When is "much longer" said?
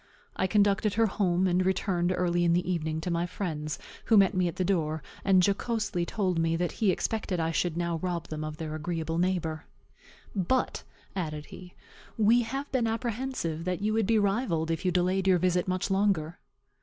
15.67-16.39